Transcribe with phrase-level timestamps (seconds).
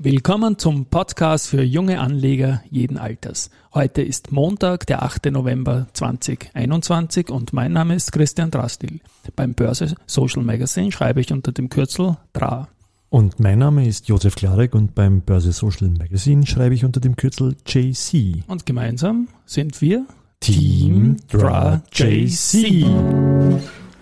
[0.00, 3.50] Willkommen zum Podcast für junge Anleger jeden Alters.
[3.74, 5.32] Heute ist Montag, der 8.
[5.32, 9.00] November 2021 und mein Name ist Christian Drastil.
[9.34, 12.68] Beim Börse Social Magazine schreibe ich unter dem Kürzel DRA.
[13.08, 17.16] Und mein Name ist Josef Klarek und beim Börse Social Magazine schreibe ich unter dem
[17.16, 18.44] Kürzel JC.
[18.46, 20.06] Und gemeinsam sind wir
[20.38, 22.84] Team DRA JC.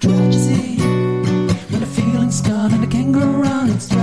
[0.01, 0.77] Tragedy.
[1.71, 3.96] When the feeling's gone and I can't go wrong, it's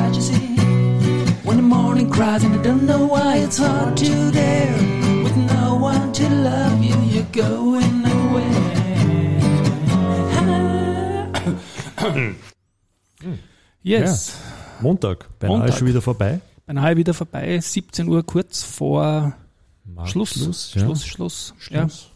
[2.04, 4.74] morning cries and I don't know why it's hard to dare.
[5.24, 8.44] With no one to love you, you're going nowhere.
[13.86, 14.38] Yes.
[14.82, 15.78] Montag, beinahe Montag.
[15.78, 16.40] schon wieder vorbei.
[16.66, 19.34] Beinahe wieder vorbei, 17 Uhr kurz vor
[20.06, 20.30] Schluss.
[20.36, 20.82] Schluss, ja.
[20.84, 21.54] Schluss, Schluss.
[21.70, 21.90] Ja.
[21.90, 22.10] Schluss.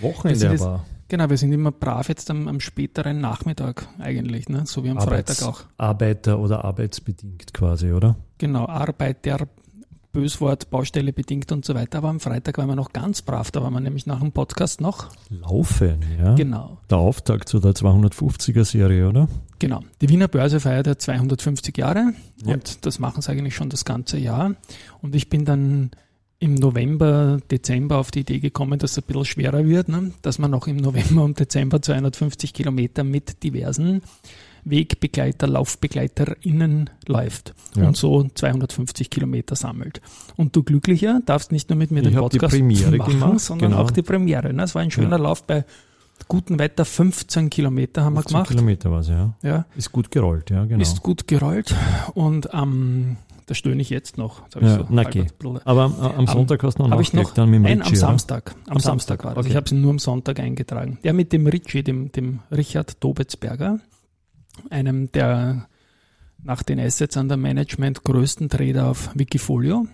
[0.00, 0.86] Wochenende Das ist- aber.
[1.08, 4.62] Genau, wir sind immer brav jetzt am, am späteren Nachmittag eigentlich, ne?
[4.66, 5.62] so wie am Arbeits- Freitag auch.
[5.78, 8.16] Arbeiter- oder arbeitsbedingt quasi, oder?
[8.38, 9.46] Genau, Arbeit, der
[10.12, 11.98] Böswort, Baustelle bedingt und so weiter.
[11.98, 14.80] Aber am Freitag waren wir noch ganz brav, da waren wir nämlich nach dem Podcast
[14.80, 15.08] noch.
[15.28, 16.34] Laufen, ja.
[16.34, 19.28] Genau, Der Auftakt zu der 250er-Serie, oder?
[19.58, 19.80] genau.
[20.00, 22.54] Die Wiener Börse feiert ja 250 Jahre Ja.
[22.54, 24.54] und das machen sie eigentlich schon das ganze Jahr.
[25.02, 25.90] Und ich bin dann
[26.38, 30.12] im November, Dezember auf die Idee gekommen, dass es ein bisschen schwerer wird, ne?
[30.22, 34.02] dass man noch im November und Dezember 250 Kilometer mit diversen
[34.64, 37.86] Wegbegleiter, LaufbegleiterInnen läuft Ja.
[37.86, 40.00] und so 250 Kilometer sammelt.
[40.36, 43.40] Und du Glücklicher darfst nicht nur mit mir Ich den die Podcast Premiere machen, gemacht,
[43.40, 43.82] sondern genau.
[43.82, 44.52] auch die Premiere.
[44.52, 44.62] Ne?
[44.64, 45.22] Es war ein schöner Ja.
[45.22, 45.64] Lauf bei
[46.28, 48.48] gutem Wetter, 15 Kilometer haben wir 15 gemacht.
[48.50, 49.34] Kilometer war es, ja.
[49.42, 50.82] Ja, Ist gut gerollt, ja, genau.
[50.82, 51.74] ist gut gerollt
[52.14, 53.16] und am
[53.46, 54.42] da stöhne ich jetzt noch.
[54.44, 55.04] Jetzt Ja, so na.
[55.38, 55.60] Bluder.
[55.64, 57.86] Aber am, am Sonntag hast du noch Habe ich noch dann mit dem nein, am
[57.86, 57.96] Ritchie?
[57.96, 58.50] Samstag.
[58.66, 58.84] Am, Am Samstag,
[59.22, 59.44] Samstag, war das.
[59.44, 59.50] okay.
[59.50, 60.98] Ich habe es nur am Sonntag eingetragen.
[61.02, 63.78] Ja, mit dem Ritchie, dem, dem Richard Dobetzberger,
[64.70, 65.68] einem der
[66.42, 69.86] nach den Assets under Management größten Trader auf Wikifolio.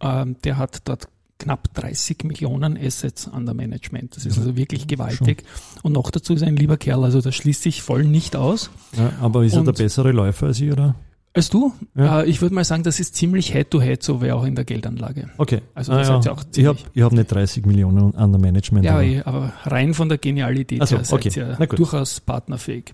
[0.00, 1.06] Ähm, der hat dort
[1.38, 4.16] knapp 30 Millionen Assets under Management.
[4.16, 5.42] Das ist also wirklich gewaltig.
[5.82, 8.70] Und noch dazu ist er ein lieber Kerl, also das schließt sich voll nicht aus.
[8.96, 10.94] Ja, aber ist er Und- der bessere Läufer als ich, oder?
[11.34, 11.72] Als du?
[11.94, 12.20] Ja.
[12.20, 15.30] Äh, ich würde mal sagen, das ist ziemlich Head-to-Head, so wie auch in der Geldanlage.
[15.38, 15.60] Okay.
[15.74, 16.14] Also Ah, das ja.
[16.20, 18.84] seid ihr auch ich habe ziemlich- ich hab nicht 30 Millionen an der Management.
[18.84, 21.66] Ja, aber- eh, aber rein von der Genialität so, her seid okay.
[21.68, 21.78] gut.
[21.78, 22.92] durchaus partnerfähig.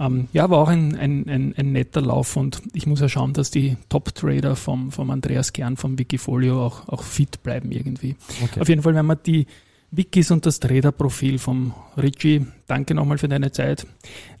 [0.00, 3.34] Ähm, ja, war auch ein, ein, ein, ein netter Lauf und ich muss ja schauen,
[3.34, 8.16] dass die Top-Trader vom, vom Andreas Kern vom Wikifolio auch, auch fit bleiben irgendwie.
[8.42, 8.60] Okay.
[8.60, 9.46] Auf jeden Fall, wenn man die
[9.90, 13.86] Wikis und das Trader-Profil vom Richie, danke nochmal für deine Zeit,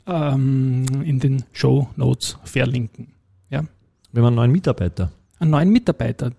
[0.06, 3.08] ähm, in den Show Notes verlinken.
[4.14, 5.10] Wir haben einen neuen Mitarbeiter,
[5.40, 6.30] Einen neuen Mitarbeiter,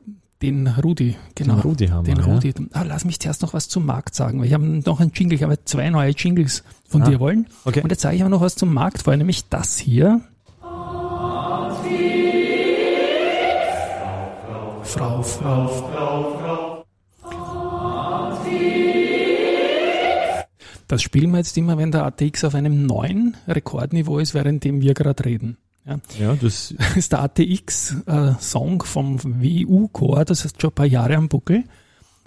[0.41, 1.55] den Rudi, genau.
[1.55, 2.23] den Rudi haben Den wir.
[2.25, 2.53] Rudi.
[2.71, 5.35] Ah, lass mich zuerst noch was zum Markt sagen, weil ich habe noch einen Jingle,
[5.35, 7.47] ich habe zwei neue Jingles von Ah, dir wollen.
[7.65, 7.81] Okay.
[7.81, 10.21] Und jetzt sage ich aber noch was zum Markt vorher, nämlich das hier.
[14.83, 16.85] Frau, Frau, Frau.
[20.87, 24.93] Das spielen wir jetzt immer, wenn der ATX auf einem neuen Rekordniveau ist, währenddem wir
[24.93, 25.57] gerade reden.
[25.85, 25.99] Ja.
[26.19, 31.63] Ja, das ist der ATX-Song vom WU-Core, das ist schon ein paar Jahre am Buckel.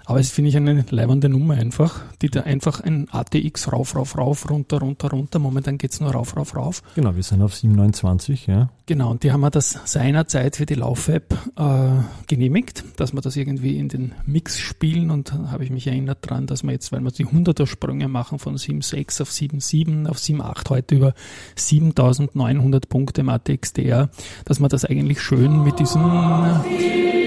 [0.09, 4.17] Aber es finde ich eine leibende Nummer einfach, die da einfach ein ATX rauf, rauf,
[4.17, 5.39] rauf, runter, runter, runter.
[5.39, 6.83] Momentan geht's nur rauf, rauf, rauf.
[6.95, 8.71] genau, wir sind auf 729, ja.
[8.87, 11.89] Genau, und die haben wir das seinerzeit für die Lauf-App äh,
[12.27, 16.21] genehmigt, dass wir das irgendwie in den Mix spielen und da habe ich mich erinnert
[16.23, 20.17] dran, dass wir jetzt, weil wir die 100er Sprünge machen von 7,6 auf 7,7 auf
[20.17, 21.15] 7,8 heute über
[21.55, 24.09] 7900 Punkte im ATXDR,
[24.47, 27.18] dass wir das eigentlich schön mit diesem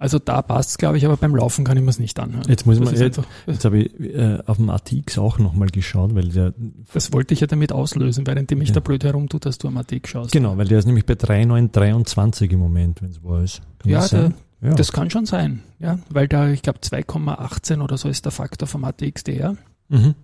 [0.00, 2.44] also da passt glaube ich, aber beim Laufen kann ich mir es nicht anhören.
[2.48, 6.14] Jetzt muss Das man, jetzt, jetzt habe ich äh, auf dem ATX auch nochmal geschaut,
[6.14, 6.54] weil der,
[6.92, 8.74] Das wollte ich ja damit auslösen, währenddem ich Ja.
[8.74, 10.32] da blöd herumtue, dass du am ATX schaust.
[10.32, 13.60] genau, weil der ist nämlich bei 3,923 im Moment, wenn es wahr ist.
[13.78, 14.74] Kann Ja, das der, ja.
[14.74, 18.66] Das kann schon sein, ja, weil da, ich glaube, 2,18 oder so ist der Faktor
[18.68, 19.56] vom ATXDR.
[19.88, 20.14] mhm.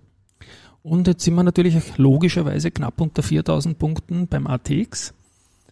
[0.81, 5.15] Und jetzt sind wir natürlich logischerweise knapp unter 4000 Punkten beim ATX.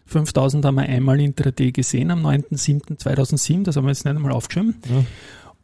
[0.06, 4.74] 5000 haben wir einmal intraday gesehen am 9.7.2007, das haben wir jetzt nicht einmal aufgeschrieben.
[4.88, 5.04] Ja.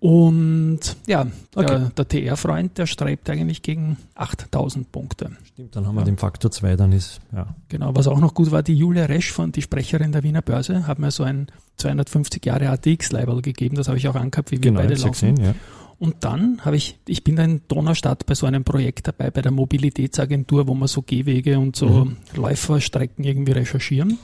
[0.00, 1.66] Und ja, Okay.
[1.94, 5.30] der, der TR-Freund, der strebt eigentlich gegen 8000 Punkte.
[5.44, 6.04] Stimmt, dann haben wir Ja.
[6.06, 7.54] den Faktor 2, dann ist, ja.
[7.68, 10.86] Genau, was auch noch gut war, die Julia Resch von die Sprecherin der Wiener Börse,
[10.86, 14.60] hat mir so ein 250 Jahre ATX-Label gegeben, das habe ich auch angehabt, wie wir
[14.62, 15.10] Genau, beide laufen.
[15.12, 15.54] gesehen, ja.
[16.00, 19.52] Und dann habe ich, ich bin in Donaustadt bei so einem Projekt dabei, bei der
[19.52, 22.16] Mobilitätsagentur, wo wir so Gehwege und so Mhm.
[22.34, 24.18] Läuferstrecken irgendwie recherchieren.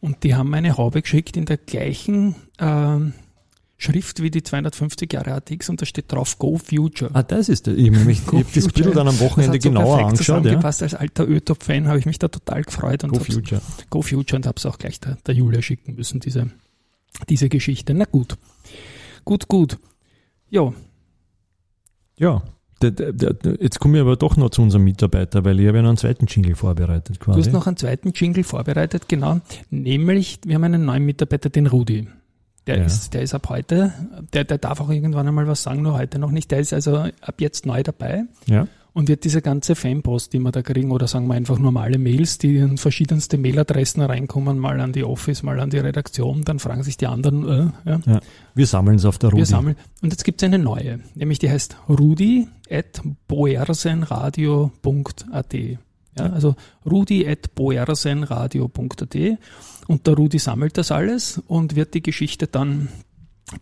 [0.00, 3.12] Und die haben mir eine Haube geschickt in der gleichen ähm,
[3.76, 7.10] Schrift wie die 250 Jahre ATX und da steht drauf Go Future.
[7.14, 7.76] Ah, das ist der.
[7.76, 8.68] Ich habe mich- ich Go hab das.
[8.68, 10.44] Bild dann am Wochenende so genauer angeschaut.
[10.46, 10.58] Ja.
[10.60, 13.60] Als alter Ötop-Fan habe ich mich da total gefreut und Go Future.
[13.90, 16.50] Go Future und habe es auch gleich der, der Julia schicken müssen, diese,
[17.28, 17.92] diese Geschichte.
[17.92, 18.36] Na gut.
[19.24, 19.78] Gut, gut.
[20.48, 20.74] Jo,
[22.18, 22.42] Ja.
[22.82, 25.98] Jetzt komme ich aber doch noch zu unserem Mitarbeiter, weil ich habe ja noch einen
[25.98, 27.40] zweiten Jingle vorbereitet du quasi.
[27.40, 29.40] hast noch einen zweiten Jingle vorbereitet, genau.
[29.70, 32.08] Nämlich, wir haben einen neuen Mitarbeiter, den Rudi.
[32.66, 32.84] Der, Ja.
[32.84, 33.92] ist, der ist ab heute,
[34.32, 36.50] der, der darf auch irgendwann einmal was sagen, nur heute noch nicht.
[36.50, 38.66] Der ist also ab jetzt neu dabei ja.
[38.94, 42.38] Und wird diese ganze Fanpost, die wir da kriegen, oder sagen wir einfach normale Mails,
[42.38, 46.82] die in verschiedenste Mailadressen reinkommen, mal an die Office, mal an die Redaktion, dann fragen
[46.82, 48.20] sich die anderen, äh, ja,
[48.54, 49.40] Wir sammeln es auf der Rudi.
[49.40, 49.76] Wir sammeln.
[50.02, 55.54] Und jetzt gibt es eine neue, nämlich die heißt rudi at boersenradio.at.
[56.18, 59.16] Ja, also rudi at boersenradio.at
[59.86, 62.88] und der Rudi sammelt das alles und wird die Geschichte dann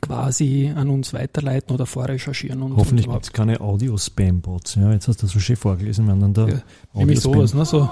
[0.01, 2.63] quasi an uns weiterleiten oder vorrecherchieren.
[2.63, 4.77] Und Hoffentlich gibt es keine Audio-Spam-Bots.
[4.77, 6.07] Ja, jetzt hast du das so schön vorgelesen.
[6.07, 6.63] Wir haben dann da Ja,
[6.95, 7.65] Nämlich sowas, ne?
[7.65, 7.89] So.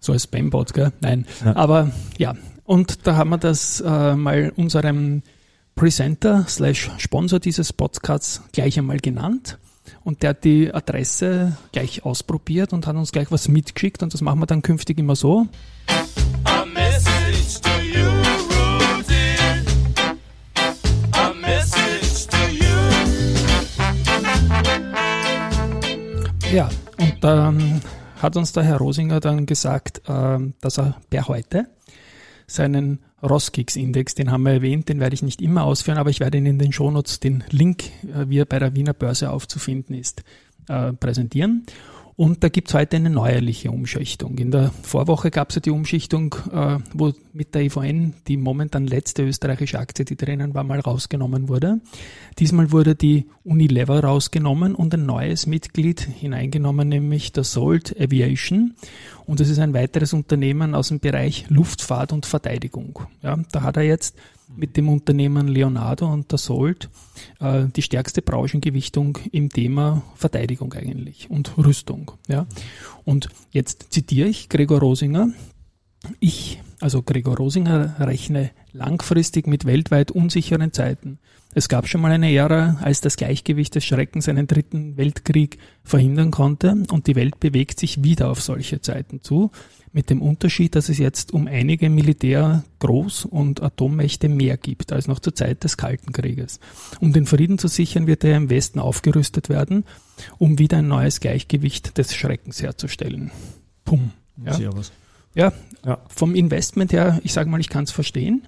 [0.00, 0.92] So als Spambot, gell?
[1.00, 1.26] Nein.
[1.44, 1.56] Ja.
[1.56, 2.34] Aber ja,
[2.64, 5.22] und da haben wir das äh, mal unserem
[5.74, 9.58] Presenter slash Sponsor dieses Podcasts gleich einmal genannt.
[10.04, 14.20] Und der hat die Adresse gleich ausprobiert und hat uns gleich was mitgeschickt und das
[14.20, 15.46] machen wir dann künftig immer so.
[26.52, 27.82] Ja, und dann
[28.22, 31.66] hat uns der Herr Rosinger dann gesagt, ähm, dass er per heute
[32.46, 36.38] seinen Roskix-Index, den haben wir erwähnt, den werde ich nicht immer ausführen, aber ich werde
[36.38, 40.24] Ihnen in den Shownotes den Link, äh, wie er bei der Wiener Börse aufzufinden ist,
[40.68, 41.66] äh, präsentieren.
[42.18, 44.38] Und da gibt's heute eine neuerliche Umschichtung.
[44.38, 49.22] In der Vorwoche gab's ja die Umschichtung, äh, wo mit der EVN die momentan letzte
[49.22, 51.80] österreichische Aktie, die drinnen war, mal rausgenommen wurde.
[52.40, 58.74] Diesmal wurde die Unilever rausgenommen und ein neues Mitglied hineingenommen, nämlich der Salt Aviation.
[59.24, 62.98] Und das ist ein weiteres Unternehmen aus dem Bereich Luftfahrt und Verteidigung.
[63.22, 64.16] Ja, da hat er jetzt
[64.56, 66.88] mit dem Unternehmen Leonardo und der Salt
[67.40, 72.12] äh, die stärkste Branchengewichtung im Thema Verteidigung eigentlich und Rüstung.
[72.28, 72.46] Ja.
[73.04, 75.30] Und jetzt zitiere ich Gregor Rosinger.
[76.20, 81.18] Ich, also Gregor Rosinger, rechne langfristig mit weltweit unsicheren Zeiten.
[81.54, 86.30] Es gab schon mal eine Ära, als das Gleichgewicht des Schreckens einen dritten Weltkrieg verhindern
[86.30, 89.50] konnte und die Welt bewegt sich wieder auf solche Zeiten zu,
[89.92, 95.08] mit dem Unterschied, dass es jetzt um einige Militär-, Groß- und Atommächte mehr gibt als
[95.08, 96.60] noch zur Zeit des Kalten Krieges.
[97.00, 99.84] Um den Frieden zu sichern, wird er im Westen aufgerüstet werden,
[100.36, 103.30] um wieder ein neues Gleichgewicht des Schreckens herzustellen.
[103.84, 104.12] Pum.
[104.44, 104.52] Ja.
[104.52, 104.92] Servus.
[105.34, 105.52] Ja,
[105.84, 105.98] Ja.
[106.08, 108.42] vom Investment her, ich sage mal, ich kann es verstehen.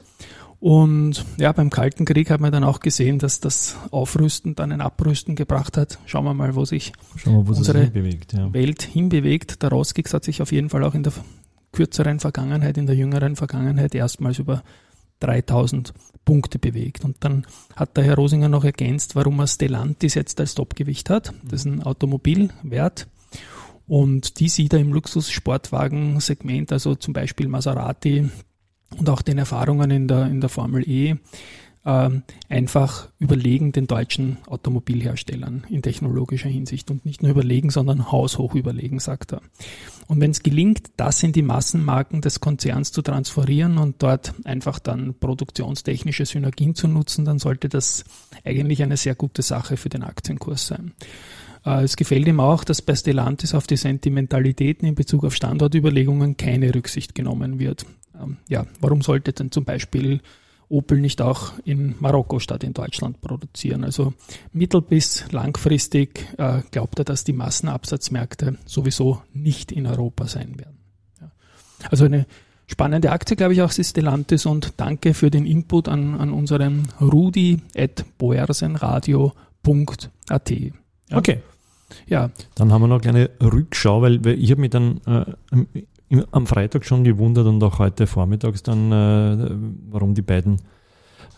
[0.59, 4.83] Und ja, beim Kalten Krieg hat man dann auch gesehen, dass das Aufrüsten dann ein
[4.83, 5.99] Abrüsten gebracht hat.
[6.05, 6.93] Schauen wir mal, wo sich
[7.25, 8.35] wir, wo Unsere sich bewegt.
[8.35, 8.53] Ja.
[8.53, 9.63] Welt hinbewegt.
[9.63, 11.15] Der Roskix hat sich auf jeden Fall auch in der
[11.73, 14.63] kürzeren Vergangenheit, in der jüngeren Vergangenheit erstmals über
[15.21, 15.95] 3000
[16.27, 17.05] Punkte bewegt.
[17.07, 21.33] Und dann hat der Herr Rosinger noch ergänzt, warum er Stellantis jetzt als Topgewicht hat.
[21.43, 23.07] Das ist ein Automobilwert.
[23.91, 28.31] Und die sieht er im Luxus-Sportwagen-Segment, also zum Beispiel Maserati
[28.97, 31.17] und auch den Erfahrungen in der, in der Formel E,
[31.85, 38.55] ähm, einfach überlegen den deutschen Automobilherstellern in technologischer Hinsicht und nicht nur überlegen, sondern haushoch
[38.55, 39.43] überlegen, sagt er.
[40.07, 44.79] Und wenn es gelingt, das in die Massenmarken des Konzerns zu transferieren und dort einfach
[44.79, 48.05] dann produktionstechnische Synergien zu nutzen, dann sollte das
[48.45, 50.93] eigentlich eine sehr gute Sache für den Aktienkurs sein.
[51.65, 56.37] Äh, Es gefällt ihm auch, dass bei Stellantis auf die Sentimentalitäten in Bezug auf Standortüberlegungen
[56.37, 57.87] keine Rücksicht genommen wird.
[58.21, 60.21] Ähm, Ja, warum sollte denn zum Beispiel
[60.69, 63.83] Opel nicht auch in Marokko statt in Deutschland produzieren?
[63.85, 64.15] Also
[64.53, 70.77] mittel- bis langfristig äh, glaubt er, dass die Massenabsatzmärkte sowieso nicht in Europa sein werden.
[71.91, 72.27] Also eine
[72.67, 76.89] spannende Aktie, glaube ich, auch ist Stellantis und danke für den Input an, an unseren
[77.01, 80.53] rudi at boersenradio.at.
[81.11, 81.17] Ja.
[81.19, 81.39] Okay.
[82.07, 85.25] Ja, Dann haben wir noch eine kleine Rückschau, weil, ich habe mich dann äh,
[86.31, 89.51] am Freitag schon gewundert und auch heute vormittags dann, äh,
[89.91, 90.59] warum die beiden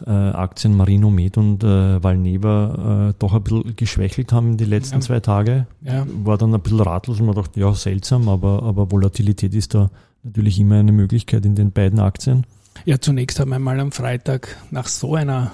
[0.06, 4.96] äh, Aktien Marino Med und äh, Valneva äh, doch ein bisschen geschwächelt haben die letzten
[4.96, 5.00] Ja.
[5.00, 5.66] zwei Tage.
[5.82, 9.74] ja, War dann ein bisschen ratlos und man dachte, ja, seltsam, aber, aber Volatilität ist
[9.74, 9.90] da
[10.22, 12.44] natürlich immer eine Möglichkeit in den beiden Aktien.
[12.84, 15.52] Ja, zunächst haben wir mal am Freitag nach so einer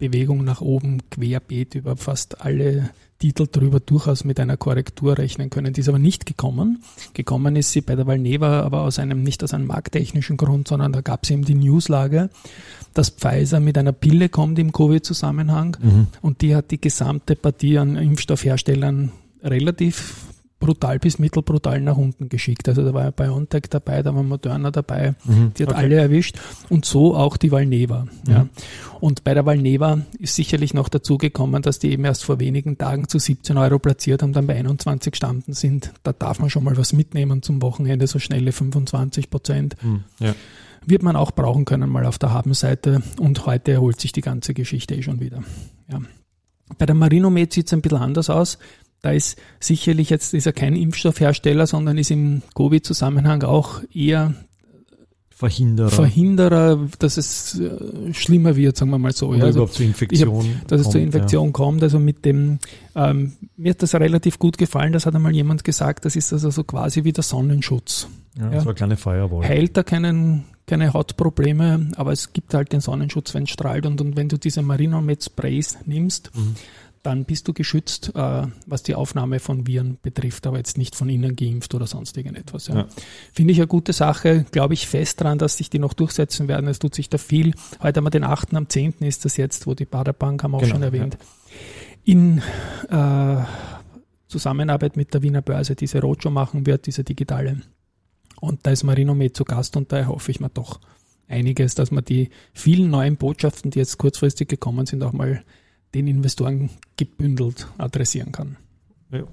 [0.00, 2.90] Bewegung nach oben querbeet über fast alle
[3.20, 5.74] Titel drüber durchaus mit einer Korrektur rechnen können.
[5.74, 6.82] Die ist aber nicht gekommen.
[7.12, 10.92] Gekommen ist sie bei der Valneva, aber aus einem, nicht aus einem markttechnischen Grund, sondern
[10.92, 12.30] da gab es eben die Newslage,
[12.94, 16.06] dass Pfizer mit einer Pille kommt im Covid-Zusammenhang Mhm.
[16.22, 19.12] und die hat die gesamte Partie an Impfstoffherstellern
[19.44, 20.14] relativ
[20.60, 22.68] brutal bis mittelbrutal nach unten geschickt.
[22.68, 25.52] Also da war BioNTech dabei, da war Moderna dabei, Mhm.
[25.56, 25.80] die hat Okay.
[25.80, 26.38] alle erwischt
[26.68, 28.06] und so auch die Valneva.
[28.28, 28.46] Ja.
[29.00, 32.76] Und bei der Valneva ist sicherlich noch dazu gekommen, dass die eben erst vor wenigen
[32.78, 35.92] Tagen zu 17 Euro platziert haben, dann bei 21 gestanden sind.
[36.02, 39.76] Da darf man schon mal was mitnehmen zum Wochenende, so schnelle 25 Prozent.
[39.82, 40.04] Mhm.
[40.20, 40.34] Ja.
[40.86, 44.54] Wird man auch brauchen können mal auf der Habenseite und heute erholt sich die ganze
[44.54, 45.42] Geschichte eh schon wieder.
[45.90, 46.00] Ja.
[46.78, 48.58] Bei der Marinomed sieht es ein bisschen anders aus.
[49.02, 54.34] Da ist sicherlich jetzt ist er kein Impfstoffhersteller, sondern ist im Covid-Zusammenhang auch eher
[55.30, 55.88] Verhinderer.
[55.88, 59.28] Verhinderer, dass es äh, schlimmer wird, sagen wir mal so.
[59.28, 60.60] Oder Ja, also, überhaupt zur Infektion.
[60.66, 61.82] dass es zur kommt, Infektion kommt.
[61.82, 62.58] Also mit dem,
[62.94, 66.50] ähm, mir hat das relativ gut gefallen, das hat einmal jemand gesagt, das ist also
[66.50, 68.06] so quasi wie der Sonnenschutz.
[68.36, 68.44] Ja.
[68.48, 68.60] Ja, Ja.
[68.60, 69.48] So eine kleine Firewall.
[69.48, 73.98] Heilt da keinen, keine Hautprobleme, aber es gibt halt den Sonnenschutz, wenn es strahlt und,
[74.02, 76.54] und wenn du diese Marinomed Sprays nimmst, Mhm.
[77.02, 81.08] Dann bist du geschützt, äh, was die Aufnahme von Viren betrifft, aber jetzt nicht von
[81.08, 82.66] innen geimpft oder sonst irgendetwas.
[82.66, 82.76] Ja.
[82.76, 82.88] Ja.
[83.32, 86.68] Finde ich eine gute Sache, glaube ich fest dran, dass sich die noch durchsetzen werden.
[86.68, 87.54] Es tut sich da viel.
[87.82, 88.54] Heute haben wir den 8.
[88.54, 88.94] am 10.
[89.00, 91.16] ist das jetzt, wo die Baderbank haben wir auch Genau, schon erwähnt.
[92.04, 92.42] In
[92.90, 93.36] äh,
[94.28, 97.62] Zusammenarbeit mit der Wiener Börse diese Roadshow machen wird, diese digitale.
[98.40, 100.80] Und da ist Marino mit zu Gast und da hoffe ich mir doch
[101.28, 105.42] einiges, dass man die vielen neuen Botschaften, die jetzt kurzfristig gekommen sind, auch mal
[105.94, 108.56] den Investoren gebündelt adressieren kann.
[109.10, 109.24] Ja.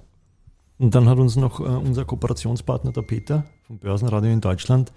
[0.78, 4.92] Und dann hat uns noch äh, unser Kooperationspartner, der Peter vom Börsenradio in Deutschland,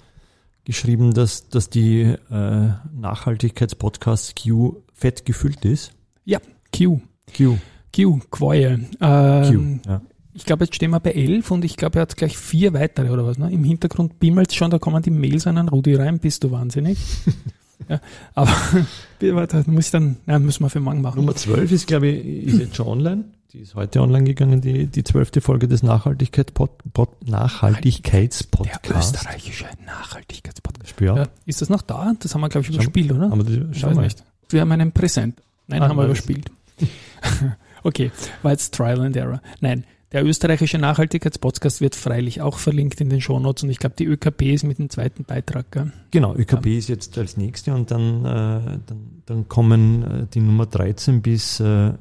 [0.64, 5.92] geschrieben, dass, dass die äh, Nachhaltigkeitspodcast Q fett gefüllt ist.
[6.24, 6.38] Ja,
[6.76, 7.00] Q.
[7.34, 7.56] Q.
[7.94, 8.78] Q, Quoie.
[8.78, 8.96] Q.
[9.00, 10.02] Ähm, Ja.
[10.32, 13.10] Ich glaube, jetzt stehen wir bei 11 und ich glaube, er hat gleich vier weitere
[13.10, 13.36] oder was.
[13.36, 13.50] Ne?
[13.52, 16.20] Im Hintergrund bimmelt schon, da kommen die Mails an den Rudi rein.
[16.20, 16.98] Bist du wahnsinnig?
[17.88, 18.00] ja,
[18.34, 18.50] aber
[19.20, 21.16] warte, muss ich dann, nein, müssen wir für morgen machen.
[21.20, 23.24] Nummer 12 ist, glaube ich, ist jetzt schon online.
[23.52, 29.12] Die ist heute online gegangen, die, die zwölfte Folge des Nachhaltigkeitspod, Pod, Der Nachhaltigkeitspodcasts.
[29.14, 30.88] österreichische Nachhaltigkeitspodcast.
[30.90, 31.16] Spür.
[31.16, 32.12] Ja, ist das noch da?
[32.20, 33.32] Das haben wir, glaube ich, überspielt, oder?
[33.32, 34.02] Aber die, Ich schau weiß mal.
[34.02, 34.22] nicht.
[34.50, 35.40] Wir haben einen Präsent.
[35.66, 36.50] Nein, Ah, haben wir überspielt.
[37.82, 38.10] okay,
[38.42, 39.40] war jetzt Trial and Error.
[39.60, 44.04] Nein, der österreichische Nachhaltigkeitspodcast wird freilich auch verlinkt in den Shownotes und ich glaube, die
[44.06, 45.70] ÖKP ist mit dem zweiten Beitrag.
[45.70, 45.92] Gell?
[46.10, 50.66] Genau, ÖKB ist jetzt als nächste und dann, äh, dann, dann kommen äh, die Nummer
[50.66, 51.92] 13 bis äh,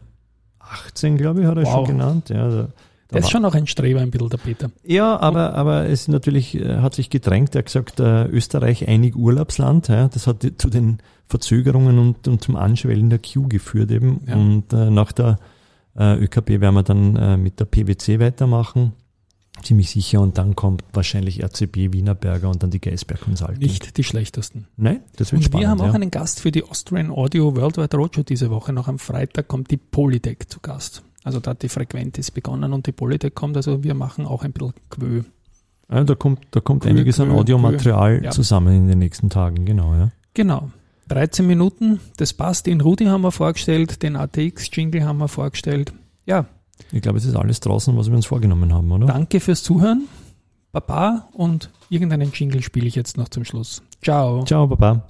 [0.59, 1.73] 18, glaube ich, hat er Wow.
[1.73, 2.29] schon genannt.
[2.29, 2.67] Ja, da, da
[3.11, 4.71] Der ist schon noch ein Streber, ein bisschen der Peter.
[4.83, 7.55] ja aber, aber es natürlich äh, hat sich gedrängt.
[7.55, 9.87] Er hat gesagt, äh, Österreich einig Urlaubsland.
[9.87, 10.97] Ja, das hat zu den
[11.27, 14.21] Verzögerungen und, und zum Anschwellen der Q geführt eben.
[14.27, 14.35] Ja.
[14.35, 15.37] Und äh, nach der
[15.97, 18.93] äh, ÖKB werden wir dann äh, mit der PwC weitermachen.
[19.63, 20.21] Ziemlich sicher.
[20.21, 23.57] Und dann kommt wahrscheinlich RCB, Wienerberger und dann die Geisberg Consulting.
[23.59, 24.67] Nicht die schlechtesten.
[24.77, 25.63] Nein, das wird Und spannend.
[25.63, 25.93] wir haben auch ja.
[25.93, 28.71] einen Gast für die Austrian Audio Worldwide Roadshow diese Woche.
[28.71, 31.03] Noch am Freitag kommt die Polytech zu Gast.
[31.23, 33.57] Also da hat die Frequentis begonnen und die Polytech kommt.
[33.57, 35.23] Also wir machen auch ein bisschen Quö.
[35.91, 38.23] Ja, da kommt, da kommt Cool, einiges an cool, Audiomaterial.
[38.23, 38.31] Ja.
[38.31, 40.11] zusammen in den nächsten Tagen, genau, ja.
[40.35, 40.69] Genau.
[41.09, 42.65] 13 Minuten, das passt.
[42.65, 45.91] Den Rudi haben wir vorgestellt, den ATX-Jingle haben wir vorgestellt.
[46.25, 46.45] Ja,
[46.91, 49.07] Ich glaube, es ist alles draußen, was wir uns vorgenommen haben, oder?
[49.07, 50.07] danke fürs Zuhören.
[50.71, 53.81] Baba und irgendeinen Jingle spiele ich jetzt noch zum Schluss.
[54.03, 54.43] Ciao.
[54.45, 55.03] Ciao, Baba.